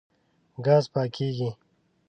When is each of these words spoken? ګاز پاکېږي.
ګاز 0.65 0.85
پاکېږي. 0.93 1.49